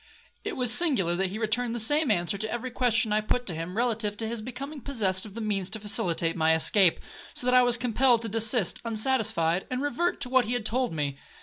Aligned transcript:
It 0.43 0.55
was 0.57 0.73
singular 0.73 1.13
that 1.13 1.29
he 1.29 1.37
returned 1.37 1.75
the 1.75 1.79
same 1.79 2.09
answer 2.09 2.35
to 2.35 2.51
every 2.51 2.71
question 2.71 3.13
I 3.13 3.21
put 3.21 3.45
to 3.45 3.53
him, 3.53 3.77
relative 3.77 4.17
to 4.17 4.27
his 4.27 4.41
becoming 4.41 4.81
possessed 4.81 5.27
of 5.27 5.35
the 5.35 5.41
means 5.41 5.69
to 5.69 5.79
facilitate 5.79 6.35
my 6.35 6.55
escape, 6.55 6.99
so 7.35 7.45
that 7.45 7.53
I 7.53 7.61
was 7.61 7.77
compelled 7.77 8.23
to 8.23 8.27
desist 8.27 8.81
unsatisfied, 8.83 9.67
and 9.69 9.79
revert 9.79 10.19
to 10.21 10.29
what 10.29 10.45
he 10.45 10.53
had 10.53 10.65
told 10.65 10.91
me. 10.91 11.19